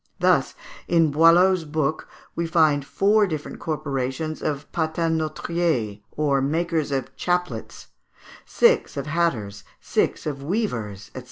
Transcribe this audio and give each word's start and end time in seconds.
Thus, 0.19 0.55
in 0.87 1.11
Boileau's 1.11 1.63
book, 1.63 2.07
we 2.35 2.47
find 2.47 2.83
four 2.83 3.27
different 3.27 3.59
corporations 3.59 4.41
of 4.41 4.65
patenôtriers, 4.71 6.01
or 6.13 6.41
makers 6.41 6.91
of 6.91 7.15
chaplets, 7.15 7.89
six 8.43 8.97
of 8.97 9.05
hatters, 9.05 9.63
six 9.79 10.25
of 10.25 10.41
weavers, 10.41 11.11
&c. 11.15 11.19